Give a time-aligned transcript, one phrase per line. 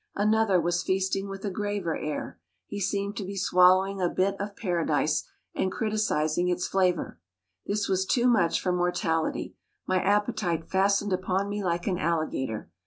[0.15, 4.55] Another was feasting with a graver air; he seemed to be swallowing a bit of
[4.55, 7.19] Paradise, and criticising its flavor.
[7.67, 12.71] This was too much for mortality my appetite fastened upon me like an alligator.